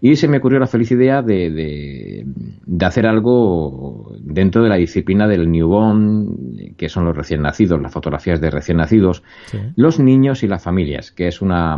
[0.00, 5.26] Y se me ocurrió la feliz idea de, de, hacer algo dentro de la disciplina
[5.26, 9.22] del newborn, que son los recién nacidos, las fotografías de recién nacidos,
[9.76, 11.76] los niños y las familias, que es una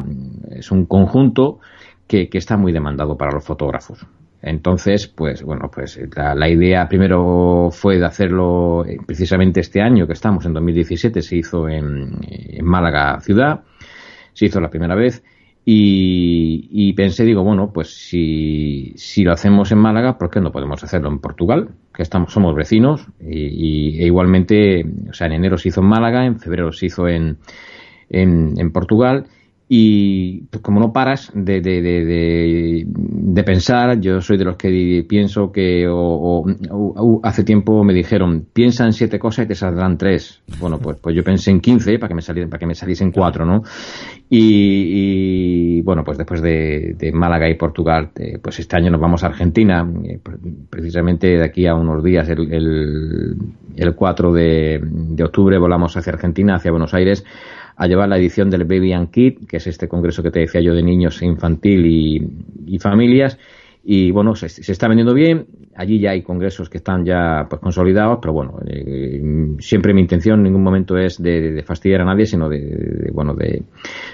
[0.51, 1.61] es un conjunto
[2.09, 4.07] que, está muy demandado para los fotógrafos.
[4.41, 10.13] Entonces, pues bueno, pues la, idea primero fue de hacerlo eh, precisamente este año que
[10.13, 12.19] estamos, en 2017, se hizo en,
[12.63, 13.63] Málaga ciudad,
[14.33, 15.23] se hizo la primera vez
[15.65, 20.83] y, pensé, digo, bueno, pues si, si, lo hacemos en Málaga, ¿por qué no podemos
[20.83, 21.71] hacerlo en Portugal?
[21.93, 26.25] Que estamos, somos vecinos y, e igualmente, o sea, en enero se hizo en Málaga,
[26.25, 27.37] en febrero se hizo en,
[28.09, 29.27] en, en Portugal
[29.71, 35.05] y pues, como no paras de, de, de, de, pensar, yo soy de los que
[35.07, 36.47] pienso que o,
[37.23, 40.41] hace tiempo me dijeron, piensa en siete cosas y te saldrán tres.
[40.59, 43.13] Bueno, pues, pues yo pensé en quince para que me saliesen, para que me saliesen
[43.13, 43.63] cuatro, ¿no?
[44.31, 49.27] Y, bueno, pues después de, Málaga y Portugal, eh, pues este año nos vamos a
[49.27, 50.19] Argentina, eh,
[50.71, 53.37] precisamente de aquí a unos días, el, el,
[53.77, 57.25] el 4 de, de octubre volamos hacia Argentina, hacia Buenos Aires,
[57.79, 60.61] a llevar la edición del Baby and Kid, que es este congreso que te decía
[60.61, 63.39] yo de niños infantil y, familias.
[63.85, 65.47] Y bueno, se, está vendiendo bien.
[65.77, 69.23] Allí ya hay congresos que están ya pues consolidados, pero bueno, eh,
[69.61, 73.63] siempre mi intención en ningún momento es de, fastidiar a nadie, sino de, bueno, de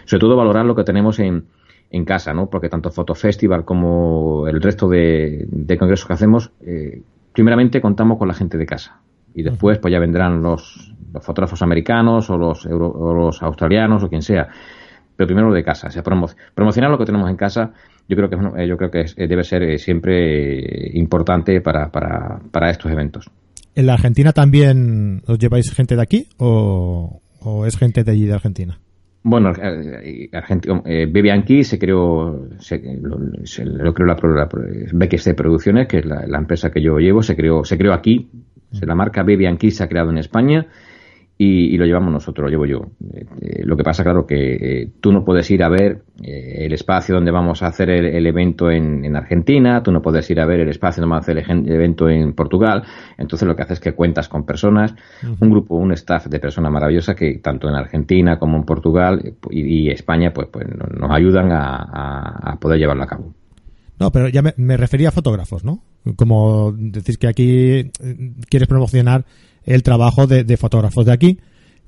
[0.04, 1.44] sobre todo valorar lo que tenemos en,
[1.90, 2.50] en casa, ¿no?
[2.50, 5.48] Porque tanto Fotofestival como el resto de,
[5.78, 7.00] congresos que hacemos, eh,
[7.32, 9.00] primeramente contamos con la gente de casa
[9.34, 14.20] y después pues ya vendrán los los fotógrafos americanos o los, los australianos o quien
[14.20, 14.48] sea,
[15.16, 15.86] pero primero lo de casa.
[15.86, 17.72] O sea, promocionar lo que tenemos en casa,
[18.08, 22.40] yo creo que, eh, yo creo que eh, debe ser eh, siempre importante para, para,
[22.50, 23.30] para estos eventos.
[23.76, 27.20] ¿En la Argentina también os lleváis gente de aquí o,
[27.66, 28.78] es gente de allí de Argentina?
[29.22, 29.52] Bueno,
[30.32, 36.82] Argentina, eh, se creó, se, lo, creó la, la, Producciones, que es la, empresa que
[36.82, 38.28] yo llevo, se creó, se creó aquí.
[38.82, 40.66] la marca Baby se ha creado en España
[41.36, 42.90] y, lo llevamos nosotros, lo llevo yo.
[43.12, 46.72] Eh, eh, lo que pasa, claro, que eh, tú no puedes ir a ver el
[46.72, 50.60] espacio donde vamos a hacer el, evento en, Argentina, tú no puedes ir a ver
[50.60, 52.84] el espacio donde vamos a hacer el, evento en Portugal.
[53.18, 54.94] Entonces, lo que haces es que cuentas con personas,
[55.40, 59.90] un grupo, un staff de personas maravillosas que tanto en Argentina como en Portugal y,
[59.90, 63.34] España, pues, pues nos ayudan a, poder llevarlo a cabo.
[63.98, 65.82] No, pero ya me, me, refería a fotógrafos, ¿no?
[66.16, 67.90] Como decís que aquí
[68.48, 69.24] quieres promocionar
[69.64, 71.38] el trabajo de, fotógrafos de aquí.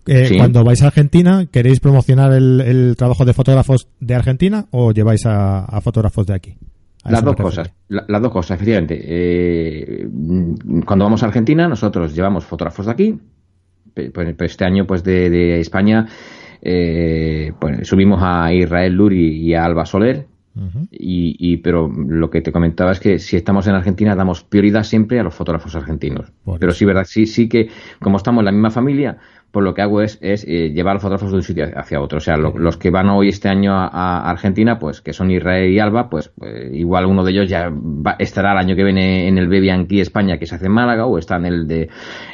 [0.06, 5.22] Eh, cuando vais a Argentina, ¿queréis promocionar el, trabajo de fotógrafos de Argentina o lleváis
[5.26, 6.54] a, fotógrafos de aquí?
[7.04, 9.00] Las dos cosas, las dos cosas, efectivamente.
[9.00, 10.08] Eh,
[10.84, 13.18] cuando vamos a Argentina, nosotros llevamos fotógrafos de aquí.
[14.12, 16.06] Pues, este año, pues de, España,
[16.60, 20.26] eh, pues, subimos a Israel Luri y a Alba Soler,
[20.90, 25.20] y, pero lo que te comentaba es que si estamos en Argentina damos prioridad siempre
[25.20, 26.32] a los fotógrafos argentinos.
[26.58, 27.68] pero sí, verdad, sí, sí que
[28.00, 29.18] como estamos en la misma familia,
[29.50, 32.00] pues lo que hago es, es eh, llevar a los fotógrafos de un sitio hacia
[32.00, 32.18] otro.
[32.18, 35.78] O sea, los que van hoy este año a, Argentina, pues que son Israel y
[35.78, 37.72] Alba, pues, pues igual uno de ellos ya
[38.18, 41.06] estará el año que viene en el Baby aquí España que se hace en Málaga
[41.06, 41.88] o está en el de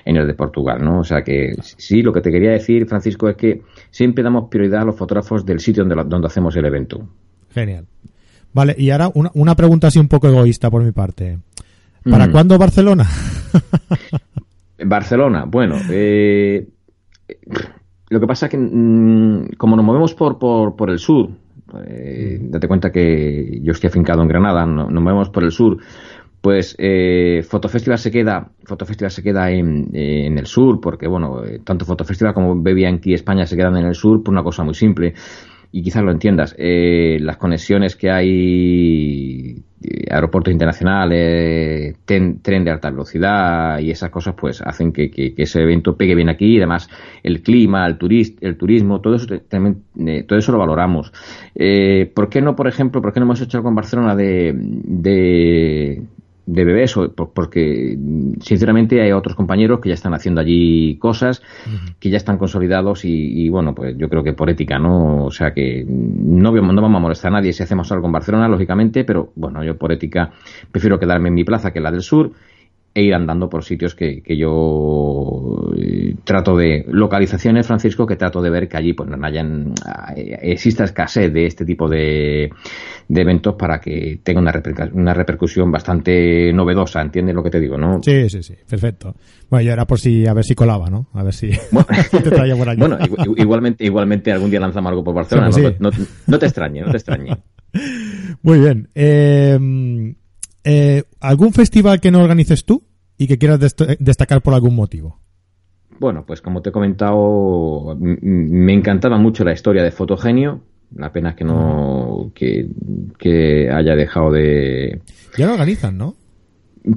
[0.05, 0.99] en el de Portugal, ¿no?
[0.99, 4.83] O sea que sí, lo que te quería decir, Francisco, es que siempre damos prioridad
[4.83, 7.07] a los fotógrafos del sitio donde, donde hacemos el evento.
[7.51, 7.87] Genial.
[8.53, 11.39] Vale, y ahora una, una pregunta así un poco egoísta por mi parte.
[12.09, 12.33] ¿Para mm.
[12.33, 13.09] cuándo Barcelona?
[14.85, 16.67] Barcelona, bueno, eh,
[18.09, 21.31] lo que pasa es que mm, como nos movemos por, por, por el sur,
[21.87, 22.51] eh, mm.
[22.51, 25.79] date cuenta que yo estoy afincado en Granada, nos movemos por el sur,
[26.41, 31.61] pues eh, Fotofestival se queda, Fotofestival se queda en, en el sur, porque bueno, eh,
[31.65, 34.75] tanto Fotofestival como Baby aquí España se quedan en el sur por una cosa muy
[34.75, 35.15] simple
[35.75, 42.91] y quizás lo entiendas, eh, las conexiones que hay, eh, aeropuertos internacionales, tren de alta
[42.91, 46.91] velocidad y esas cosas, pues hacen que, ese evento pegue bien aquí además
[47.23, 47.97] el clima, el,
[48.43, 51.11] el turismo, todo eso, también, eh, todo eso lo valoramos.
[52.15, 56.03] ¿Por qué no, por ejemplo, por qué no hemos hecho algo en Barcelona de, de
[56.47, 56.95] de bebés,
[57.35, 57.97] porque
[58.41, 61.43] sinceramente hay otros compañeros que ya están haciendo allí cosas,
[62.01, 65.25] que ya están consolidados y, bueno, pues yo creo que por ética, ¿no?
[65.25, 68.49] O sea que no, no vamos a molestar a nadie si hacemos algo en Barcelona,
[68.49, 70.31] lógicamente, pero bueno, yo por ética
[70.71, 72.33] prefiero quedarme en mi plaza que en la del sur
[72.95, 78.43] e ir andando por sitios que, que yo eh, trato de localizaciones Francisco que trato
[78.43, 79.73] de ver que allí pues no hayan
[80.15, 82.51] eh, exista escasez de este tipo de,
[83.09, 84.53] de eventos para que tenga una,
[84.93, 89.15] una repercusión bastante novedosa entiendes lo que te digo no sí sí sí perfecto.
[89.49, 92.31] Bueno yo era por si a ver si colaba no a ver si, bueno, te
[92.31, 92.99] traía por bueno
[93.37, 95.75] igualmente igualmente algún día lanzamos algo por Barcelona sí, sí.
[95.79, 97.37] No, no, no, te extrañe no te extrañe.
[98.43, 99.59] Muy bien eh,
[100.65, 102.85] eh, ¿Algún festival que no organices tú
[103.19, 105.21] y que quieras dest destacar por algún motivo?
[105.99, 110.63] Bueno, pues como te he comentado, me encantaba mucho la historia de Fotogenio.
[110.97, 112.69] La pena es que no que,
[113.19, 115.01] que haya dejado de.
[115.37, 116.17] Ya lo organizan, ¿no?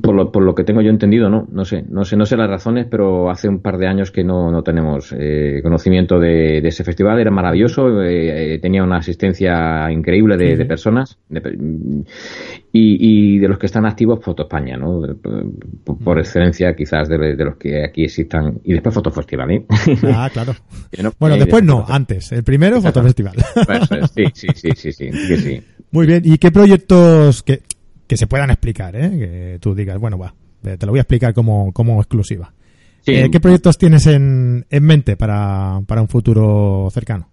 [0.02, 2.36] Por lo, por lo que tengo yo entendido, no, no sé, no sé, no sé
[2.36, 6.60] las razones, pero hace un par de años que no, no tenemos eh, conocimiento de,
[6.60, 7.20] de, ese festival.
[7.20, 11.40] Era maravilloso, eh, tenía una asistencia increíble de, de personas de,
[12.72, 15.02] y, y, de los que están activos Foto España, ¿no?
[15.22, 19.66] Por, por excelencia, quizás de, los que aquí existan y después Foto Festival, ¿eh?
[20.06, 20.56] Ah, claro.
[21.04, 22.32] no, bueno, después no, antes.
[22.32, 23.36] El primero Foto Festival.
[23.66, 25.62] Pues, sí, sí, sí, sí, sí, que sí.
[25.92, 26.24] Muy bien.
[26.26, 27.62] ¿Y qué proyectos que
[28.08, 29.10] que se puedan explicar, ¿eh?
[29.12, 32.54] que tú digas, bueno, va, te lo voy a explicar como, como exclusiva.
[33.02, 33.14] Sí.
[33.14, 37.30] Eh, ¿Qué proyectos tienes en, en mente para, para, un futuro cercano?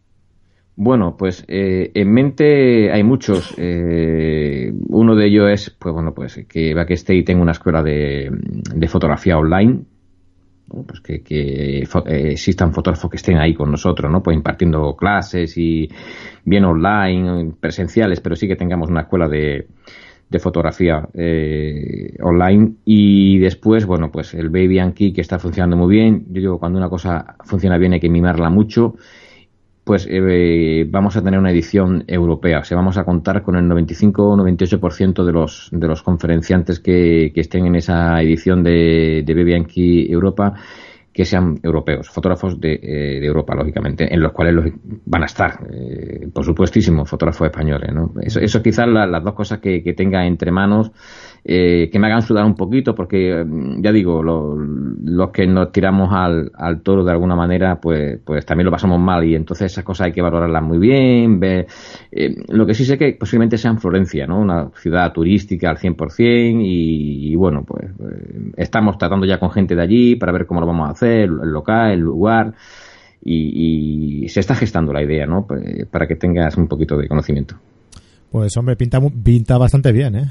[0.76, 3.54] Bueno, pues eh, en mente hay muchos.
[3.56, 8.88] Eh, uno de ellos es, pues bueno, pues que Backstage tenga una escuela de, de
[8.88, 9.80] fotografía online.
[10.86, 14.22] Pues que, que eh, existan fotógrafos que estén ahí con nosotros, ¿no?
[14.22, 15.86] Pues impartiendo clases y
[16.44, 19.66] bien online, presenciales, pero sí que tengamos una escuela de,
[20.32, 25.76] de fotografía eh, online y después, bueno, pues el Baby and Key que está funcionando
[25.76, 26.24] muy bien.
[26.28, 28.96] Yo digo, cuando una cosa funciona bien hay que mimarla mucho.
[29.84, 32.60] Pues eh, vamos a tener una edición europea.
[32.60, 36.80] O sea, vamos a contar con el 95 o 98% de los, de los conferenciantes
[36.80, 40.54] que, que estén en esa edición de, Baby and Europa
[41.12, 44.64] que sean europeos, fotógrafos de, eh, de, Europa, lógicamente, en los cuales los
[45.04, 47.90] van a estar, eh, por supuestísimo, fotógrafos españoles.
[47.92, 48.12] ¿no?
[48.20, 50.90] Eso, eso quizás la, las dos cosas que, que tenga entre manos
[51.44, 55.72] eh, que me hagan sudar un poquito, porque mm, ya digo, lo, los que nos
[55.72, 59.72] tiramos al, al, toro de alguna manera, pues, pues también lo pasamos mal y entonces
[59.72, 61.40] esas cosas hay que valorarlas muy bien.
[61.40, 61.66] Ver,
[62.12, 64.38] eh, lo que sí sé que posiblemente sea en Florencia, ¿no?
[64.40, 68.14] Una ciudad turística al 100% y, y bueno, pues, pues
[68.56, 71.50] estamos tratando ya con gente de allí para ver cómo lo vamos a hacer, el
[71.50, 72.54] local, el lugar.
[73.24, 75.46] Y, y, se está gestando la idea, ¿no?
[75.46, 77.56] Pues, para que tengas un poquito de conocimiento.
[78.32, 80.24] Pues hombre, pinta, pinta bastante bien, ¿eh?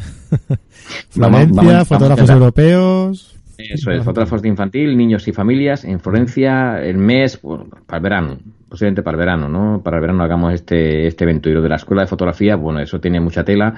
[1.09, 3.39] Florencia, vamos, vamos, fotógrafos vamos europeos.
[3.59, 8.03] Eso es, fotógrafos de infantil, niños y familias en Florencia, el mes, bueno, para el
[8.03, 8.37] verano,
[8.67, 9.83] posiblemente para el verano, ¿no?
[9.83, 11.47] Para el verano hagamos este, este evento.
[11.47, 13.75] Y lo de la escuela de fotografía, bueno, eso tiene mucha tela.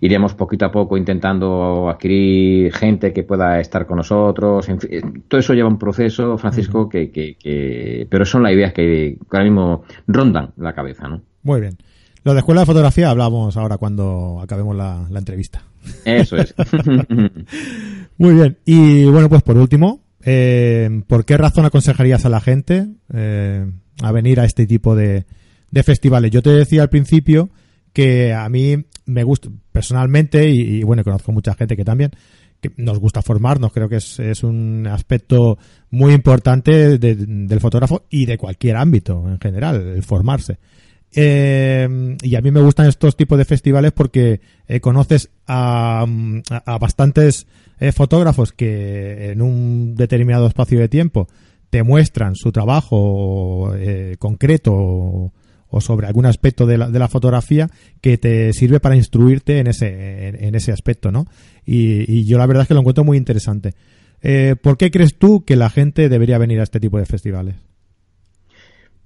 [0.00, 4.68] Iremos poquito a poco intentando adquirir gente que pueda estar con nosotros.
[4.68, 8.72] En fin, todo eso lleva un proceso, Francisco, que, que, que, pero son las ideas
[8.72, 11.22] que ahora mismo rondan la cabeza, ¿no?
[11.44, 11.76] Muy bien.
[12.22, 15.62] Lo de escuela de fotografía hablamos ahora cuando acabemos la, la entrevista.
[16.04, 16.54] Eso es.
[18.18, 18.58] Muy bien.
[18.64, 23.66] Y bueno, pues por último, eh, ¿por qué razón aconsejarías a la gente eh,
[24.02, 25.24] a venir a este tipo de,
[25.70, 26.30] de, festivales?
[26.30, 27.48] Yo te decía al principio
[27.92, 32.12] que a mí me gusta personalmente y, y bueno, conozco mucha gente que también
[32.60, 35.58] que nos gusta formarnos, creo que es, es un aspecto
[35.90, 40.58] muy importante de, del fotógrafo y de cualquier ámbito en general, el formarse.
[41.14, 46.06] Eh, y a mí me gustan estos tipos de festivales porque eh, conoces a,
[46.48, 47.46] a, bastantes
[47.80, 51.28] eh, fotógrafos que en un determinado espacio de tiempo
[51.70, 57.70] te muestran su trabajo eh, concreto o, sobre algún aspecto de la, de la, fotografía
[58.00, 61.26] que te sirve para instruirte en ese, en, en ese aspecto, ¿no?
[61.64, 63.74] Y, y, yo la verdad es que lo encuentro muy interesante.
[64.22, 67.54] Eh, ¿Por qué crees tú que la gente debería venir a este tipo de festivales?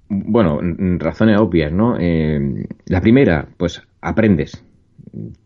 [0.08, 0.60] Bueno,
[0.98, 1.96] razones obvias, ¿no?
[1.98, 4.64] Eh, la primera, pues aprendes.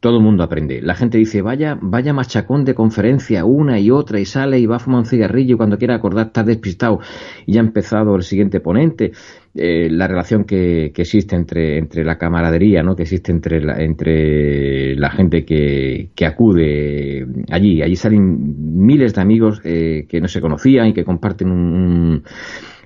[0.00, 0.80] Todo el mundo aprende.
[0.80, 4.76] La gente dice, vaya, vaya machacón de conferencia, una y otra, y sale y va
[4.76, 7.00] a fumar un cigarrillo y cuando quiera acordar está despistado
[7.44, 9.12] y ya ha empezado el siguiente ponente.
[9.54, 12.94] Eh, la relación que, que, existe entre, entre la camaradería, ¿no?
[12.94, 17.82] Que existe entre la, entre la gente que, que acude allí.
[17.82, 22.22] Allí salen miles de amigos eh, que no se conocían y que comparten un, un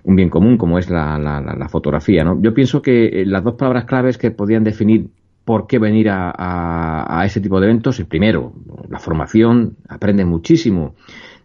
[0.04, 2.24] un bien común como es la, la, la, fotografía.
[2.24, 2.40] ¿no?
[2.40, 5.08] Yo pienso que eh, las dos palabras claves que podían definir
[5.44, 8.52] por qué venir a, a, ese tipo de eventos, el primero,
[8.88, 10.94] la formación, aprende muchísimo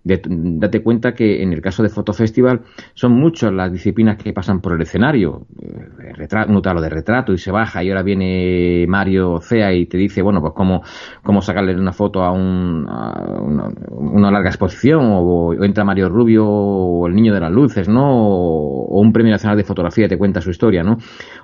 [0.07, 2.61] date cuenta que en el caso de Fotofestival
[2.93, 5.45] son muchas las disciplinas que pasan por el escenario.
[5.61, 9.97] Eh, retrato, uno de retrato y se baja y ahora viene Mario Cea y te
[9.97, 10.81] dice, bueno, pues cómo,
[11.23, 17.15] cómo sacarle una foto a, un, una, larga exposición o, entra Mario Rubio o el
[17.15, 18.05] niño de las luces, ¿no?
[18.05, 20.97] O, o un premio nacional de fotografía y te cuenta su historia, ¿no?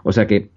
[0.04, 0.50] O sea que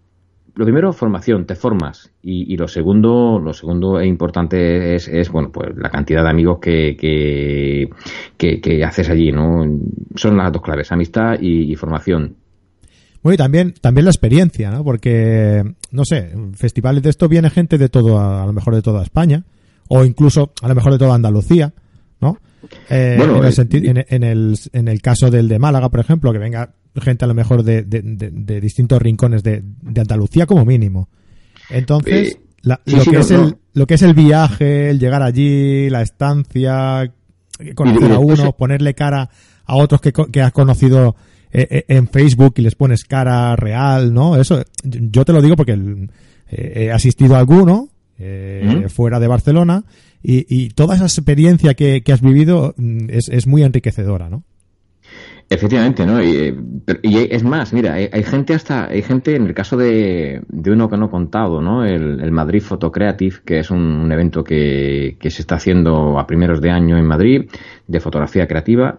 [0.57, 2.11] lo primero, formación, te formas.
[2.23, 6.59] Y, lo segundo, lo segundo e importante es, es, bueno, pues la cantidad de amigos
[6.61, 9.67] que, que, haces allí, ¿no?
[10.15, 12.37] Son las dos claves, amistad y, formación.
[13.23, 14.83] Bueno, y también, también la experiencia, ¿no?
[14.83, 19.03] Porque, no sé, festivales de esto viene gente de todo, a, lo mejor de toda
[19.03, 19.45] España,
[19.89, 21.75] o incluso a lo mejor de toda Andalucía,
[22.23, 22.39] ¿no?
[22.89, 26.71] Eh, en, el en, el, en el caso del de Málaga, por ejemplo, que venga
[27.01, 31.09] gente a lo mejor de, de, distintos rincones de, Andalucía como mínimo.
[31.71, 37.13] Entonces, lo, que es el, lo que es el viaje, el llegar allí, la estancia,
[37.75, 39.31] conocer a uno, ponerle cara
[39.65, 41.17] a otros que, que has conocido
[41.53, 44.37] eh, eh, en Facebook y les pones cara real, ¿no?
[44.37, 45.73] Eso, yo te lo digo porque
[46.49, 47.89] eh, he asistido a alguno
[48.89, 49.85] fuera de Barcelona
[50.23, 54.43] y, y, toda esa experiencia que, que has vivido mm, es, es muy enriquecedora, ¿no?
[55.49, 56.21] Efectivamente, ¿no?
[56.23, 56.57] Y,
[57.31, 60.97] es más, mira, hay, gente hasta, hay gente en el caso de, de uno que
[60.97, 61.85] no he contado, ¿no?
[61.85, 66.61] El, Madrid Photo Creative, que es un, evento que, que, se está haciendo a primeros
[66.61, 67.49] de año en Madrid,
[67.87, 68.99] de fotografía creativa,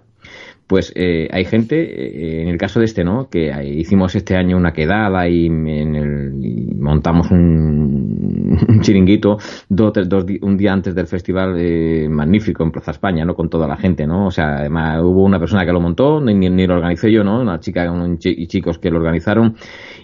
[0.68, 3.30] pues eh, hay gente, eh, en el caso de este, ¿no?
[3.30, 9.38] Que hicimos este año una quedada y, en el, montamos un, chiringuito
[9.70, 13.34] dos, dos, un día antes del festival eh, magnífico en Plaza España, ¿no?
[13.34, 14.28] Con toda la gente, ¿no?
[14.28, 17.40] O sea, además hubo una persona que lo montó, ni, ni lo organicé yo, ¿no?
[17.40, 17.86] Una chica
[18.22, 19.56] y chicos que lo organizaron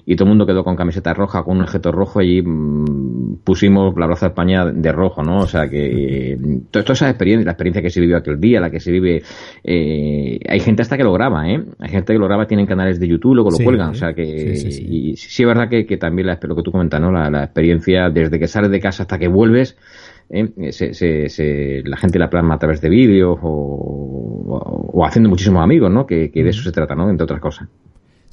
[0.05, 3.93] y todo el mundo quedó con camiseta roja, con un objeto rojo y mm, pusimos
[3.97, 5.39] la Plaza España de rojo, ¿no?
[5.39, 6.37] O sea que
[6.71, 9.23] toda esa experiencia, la experiencia que se vivió aquel día, la que se vive
[9.63, 11.63] eh, hay gente hasta que lo graba, ¿eh?
[11.79, 13.89] Hay gente que lo graba, tienen canales de YouTube, luego lo cuelgan.
[13.89, 14.23] O sea que.
[14.23, 17.11] y sí es verdad que, también la, lo que tú comentas, ¿no?
[17.11, 19.77] La, experiencia desde que sales de casa hasta que vuelves.
[20.29, 20.71] ¿eh?
[20.71, 26.05] Se, la gente la plasma a través de vídeos o, haciendo muchísimos amigos, ¿no?
[26.05, 27.09] Que, de eso se trata, ¿no?
[27.09, 27.67] Entre otras cosas.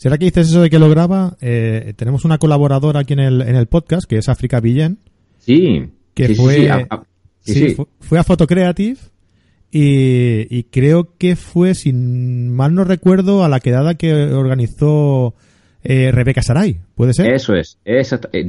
[0.01, 1.37] ¿Será que dices eso de que lo graba?
[1.43, 4.97] Eh, tenemos una colaboradora aquí en el, en el podcast, que es África Villén.
[5.41, 5.91] Sí.
[6.15, 6.71] Que fue,
[7.45, 8.97] fue, fue a Photocreative
[9.71, 15.35] y, creo que fue, si mal no recuerdo, a la quedada que organizó
[15.83, 17.33] eh, Rebeca Saray, ¿puede ser?
[17.33, 18.01] Eso es, eh, de,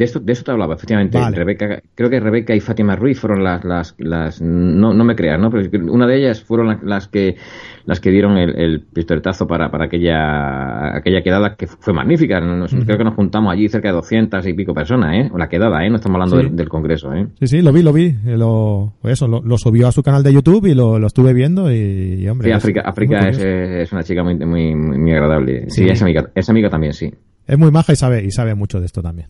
[0.03, 1.17] esto, de eso te hablaba, efectivamente.
[1.31, 5.39] Rebeca, creo que Rebeca y Fátima Ruiz fueron las, las, las no, no me creas,
[5.39, 5.49] ¿no?
[5.49, 7.37] Pero una de ellas fueron las que
[7.85, 12.39] las que dieron el, el pistoletazo para, para aquella, aquella quedada que fue magnífica.
[12.39, 15.31] Creo que nos juntamos allí cerca de 200 y pico personas, ¿eh?
[15.35, 15.89] La quedada, ¿eh?
[15.89, 17.27] No estamos hablando del, congreso, ¿eh?
[17.39, 18.15] Sí, sí, lo vi, lo vi.
[18.25, 21.71] Eh, lo, eso, lo, subió a su canal de YouTube y lo, lo estuve viendo
[21.71, 22.49] y, hombre.
[22.49, 25.69] Sí, África, África es, es, una chica muy, muy, muy agradable.
[25.69, 27.11] Sí, es amiga, es amiga también, sí.
[27.51, 29.27] Es muy maja y sabe, y sabe mucho de esto también.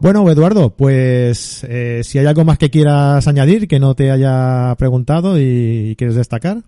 [0.00, 4.74] Bueno, Eduardo, pues eh, si hay algo más que quieras añadir que no te haya
[4.78, 6.62] preguntado y quieres destacar.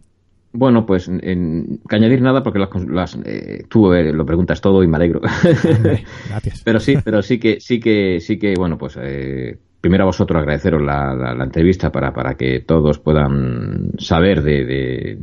[0.52, 4.86] Bueno, pues en, que añadir nada porque las, eh, tú eh, lo preguntas todo y
[4.86, 5.22] me alegro.
[6.28, 6.60] Gracias.
[6.62, 10.38] pero sí, pero sí que sí que sí que bueno, pues eh, primero a vosotros
[10.38, 15.18] agradeceros la, la, entrevista para, para que todos puedan saber de, de,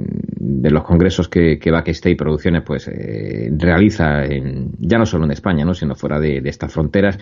[0.70, 5.66] los congresos que, que Backstage Producciones pues eh, realiza en, ya no solo en España,
[5.66, 5.74] ¿no?
[5.74, 7.18] sino fuera de, estas fronteras.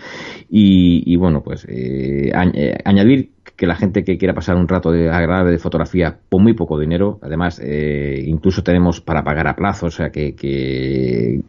[0.49, 4.91] Y, y bueno, pues eh, eh, añadir que la gente que quiera pasar un rato
[4.91, 9.55] de agradable de fotografía por muy poco dinero, además eh, incluso tenemos para pagar a
[9.55, 11.41] plazo, o sea que, que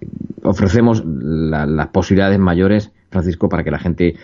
[0.42, 4.14] ofrecemos las posibilidades mayores, Francisco, para que la gente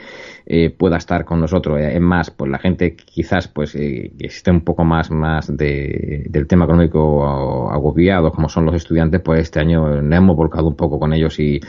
[0.47, 1.81] eh, pueda estar con nosotros.
[1.81, 6.47] Es más, pues la gente quizás pues eh, esté un poco más, más de, del
[6.47, 10.99] tema económico agobiado, como son los estudiantes, pues este año le hemos volcado un poco
[10.99, 11.61] con ellos y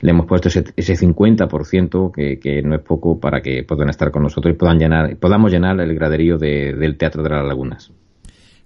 [0.00, 4.10] le hemos puesto ese, ese 50% que, que no es poco para que puedan estar
[4.10, 7.92] con nosotros y puedan llenar, podamos llenar el graderío del Teatro de las Lagunas.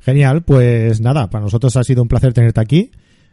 [0.01, 2.91] Genial, pues nada, para nosotros ha sido un placer tenerte aquí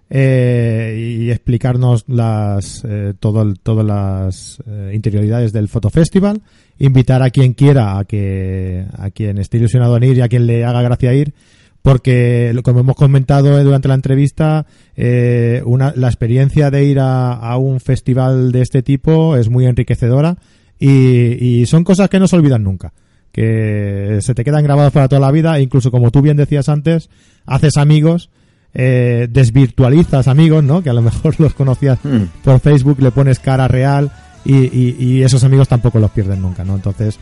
[0.09, 6.41] eh, y explicarnos las eh, todo todas las eh, interioridades del Fotofestival.
[6.77, 10.45] Invitar a quien quiera, a que a quien esté ilusionado en ir y a quien
[10.45, 11.33] le haga gracia ir,
[11.81, 14.65] porque como hemos comentado durante la entrevista,
[15.63, 20.37] una, la experiencia de ir a, a, un festival de este tipo es muy enriquecedora
[20.77, 22.93] y, y son cosas que no se olvidan nunca
[23.31, 27.09] que se te quedan grabados para toda la vida incluso como tú bien decías antes
[27.45, 28.29] haces amigos
[28.78, 30.84] eh, desvirtualizas amigos, ¿no?
[30.84, 32.43] Que a lo mejor los conocías mm.
[32.43, 34.11] por Facebook, le pones cara real
[34.43, 36.76] y, esos amigos tampoco los pierden nunca, ¿no?
[36.76, 37.17] Entonces,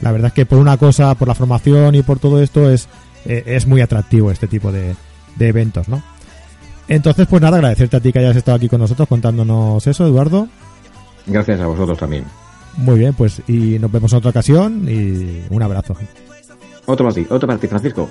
[0.00, 2.88] la verdad es que por una cosa, por la formación y por todo esto es
[3.26, 4.94] eh, es muy atractivo este tipo de,
[5.36, 6.02] de eventos, ¿no?
[6.88, 10.48] Entonces, pues nada, agradecerte a ti que hayas estado aquí con nosotros contándonos eso, Eduardo.
[11.26, 12.24] Gracias a vosotros también.
[12.76, 15.94] Muy bien, pues y nos vemos en otra ocasión y un abrazo.
[16.86, 18.08] Otro para ti, otro para ti, Francisco.